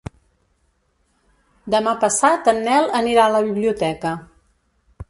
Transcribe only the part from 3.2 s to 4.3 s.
a la biblioteca.